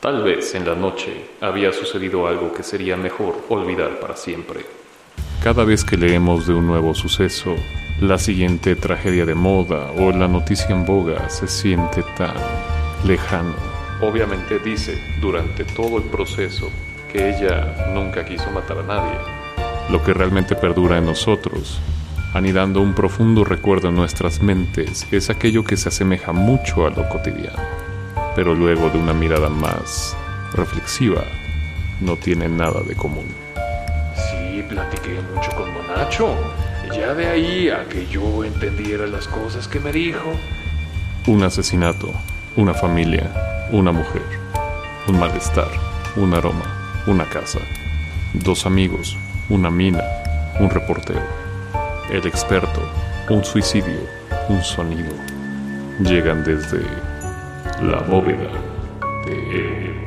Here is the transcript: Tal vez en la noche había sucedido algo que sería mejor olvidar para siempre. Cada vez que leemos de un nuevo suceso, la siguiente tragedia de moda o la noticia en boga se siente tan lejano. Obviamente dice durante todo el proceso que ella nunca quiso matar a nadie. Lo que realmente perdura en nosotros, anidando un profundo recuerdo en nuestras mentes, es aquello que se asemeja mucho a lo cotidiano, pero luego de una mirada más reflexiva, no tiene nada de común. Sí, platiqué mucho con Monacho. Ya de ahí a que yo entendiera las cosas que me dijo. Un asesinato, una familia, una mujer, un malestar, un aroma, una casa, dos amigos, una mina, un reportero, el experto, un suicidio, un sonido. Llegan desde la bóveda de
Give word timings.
Tal 0.00 0.22
vez 0.22 0.54
en 0.54 0.64
la 0.64 0.76
noche 0.76 1.30
había 1.40 1.72
sucedido 1.72 2.28
algo 2.28 2.52
que 2.52 2.62
sería 2.62 2.96
mejor 2.96 3.34
olvidar 3.48 3.98
para 3.98 4.14
siempre. 4.16 4.60
Cada 5.42 5.64
vez 5.64 5.84
que 5.84 5.96
leemos 5.96 6.46
de 6.46 6.54
un 6.54 6.68
nuevo 6.68 6.94
suceso, 6.94 7.56
la 8.00 8.16
siguiente 8.16 8.76
tragedia 8.76 9.26
de 9.26 9.34
moda 9.34 9.90
o 9.98 10.12
la 10.12 10.28
noticia 10.28 10.68
en 10.68 10.86
boga 10.86 11.28
se 11.28 11.48
siente 11.48 12.04
tan 12.16 12.36
lejano. 13.04 13.54
Obviamente 14.00 14.60
dice 14.60 14.96
durante 15.20 15.64
todo 15.64 15.96
el 15.98 16.04
proceso 16.04 16.70
que 17.12 17.30
ella 17.30 17.90
nunca 17.92 18.24
quiso 18.24 18.52
matar 18.52 18.78
a 18.78 18.82
nadie. 18.84 19.18
Lo 19.90 20.04
que 20.04 20.14
realmente 20.14 20.54
perdura 20.54 20.98
en 20.98 21.06
nosotros, 21.06 21.80
anidando 22.34 22.80
un 22.80 22.94
profundo 22.94 23.42
recuerdo 23.42 23.88
en 23.88 23.96
nuestras 23.96 24.42
mentes, 24.42 25.08
es 25.10 25.28
aquello 25.28 25.64
que 25.64 25.76
se 25.76 25.88
asemeja 25.88 26.32
mucho 26.32 26.86
a 26.86 26.90
lo 26.90 27.08
cotidiano, 27.08 27.62
pero 28.34 28.54
luego 28.54 28.88
de 28.90 28.98
una 28.98 29.12
mirada 29.12 29.48
más 29.48 30.16
reflexiva, 30.54 31.22
no 32.00 32.16
tiene 32.16 32.48
nada 32.48 32.80
de 32.82 32.94
común. 32.94 33.26
Sí, 34.14 34.62
platiqué 34.68 35.20
mucho 35.34 35.50
con 35.56 35.72
Monacho. 35.72 36.34
Ya 36.94 37.14
de 37.14 37.26
ahí 37.26 37.68
a 37.68 37.84
que 37.84 38.06
yo 38.06 38.44
entendiera 38.44 39.06
las 39.06 39.28
cosas 39.28 39.68
que 39.68 39.80
me 39.80 39.92
dijo. 39.92 40.32
Un 41.26 41.42
asesinato, 41.42 42.10
una 42.56 42.72
familia, 42.72 43.30
una 43.70 43.92
mujer, 43.92 44.22
un 45.06 45.18
malestar, 45.18 45.68
un 46.16 46.32
aroma, 46.32 46.64
una 47.06 47.24
casa, 47.24 47.58
dos 48.32 48.64
amigos, 48.64 49.16
una 49.50 49.70
mina, 49.70 50.02
un 50.58 50.70
reportero, 50.70 51.22
el 52.10 52.26
experto, 52.26 52.80
un 53.28 53.44
suicidio, 53.44 54.00
un 54.48 54.62
sonido. 54.62 55.12
Llegan 56.00 56.44
desde 56.44 56.80
la 57.82 58.00
bóveda 58.00 58.50
de 59.26 59.97